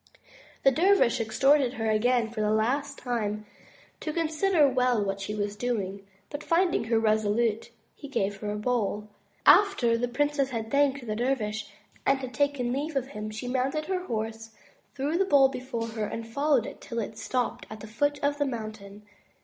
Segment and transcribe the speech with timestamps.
[0.63, 3.45] The dervish exhorted her again for the last time
[3.99, 8.55] to consider well what she was doing, but finding her resolute he gave her a
[8.55, 9.07] bowl.
[9.45, 11.69] After the princess had thanked the dervish
[12.03, 14.49] and taken leave of him, she mounted her horse,
[14.95, 18.39] threw the bowl before her, and followed it till it stopped at the foot of
[18.39, 19.03] the mountain.